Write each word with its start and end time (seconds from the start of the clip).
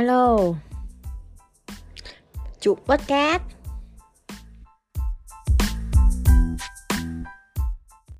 alo. 0.00 0.56
Chụp 2.60 2.80
podcast. 2.88 3.59